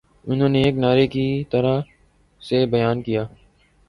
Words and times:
انہوں 0.27 0.49
نے 0.49 0.61
ایک 0.63 0.75
نعرے 0.77 1.05
کی 1.07 1.25
طرح 1.51 1.75
اسے 2.41 2.65
بیان 2.65 3.01
کیا 3.01 3.23